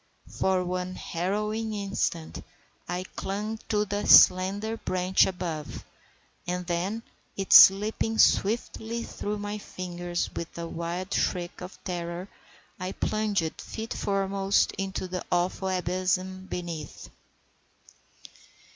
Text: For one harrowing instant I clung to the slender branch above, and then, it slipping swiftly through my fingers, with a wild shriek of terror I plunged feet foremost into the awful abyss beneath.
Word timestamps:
For 0.27 0.63
one 0.65 0.95
harrowing 0.95 1.75
instant 1.75 2.43
I 2.89 3.03
clung 3.15 3.59
to 3.69 3.85
the 3.85 4.07
slender 4.07 4.75
branch 4.75 5.27
above, 5.27 5.85
and 6.47 6.65
then, 6.65 7.03
it 7.37 7.53
slipping 7.53 8.17
swiftly 8.17 9.03
through 9.03 9.37
my 9.37 9.59
fingers, 9.59 10.31
with 10.35 10.57
a 10.57 10.65
wild 10.67 11.13
shriek 11.13 11.61
of 11.61 11.77
terror 11.83 12.27
I 12.79 12.93
plunged 12.93 13.61
feet 13.61 13.93
foremost 13.93 14.71
into 14.71 15.07
the 15.07 15.23
awful 15.31 15.67
abyss 15.69 16.17
beneath. 16.17 17.11